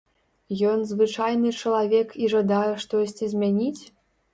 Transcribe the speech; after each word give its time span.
Ён 0.69 0.79
звычайны 0.93 1.53
чалавек 1.61 2.19
і 2.25 2.33
жадае 2.37 2.67
штосьці 2.87 3.33
змяніць? 3.37 3.81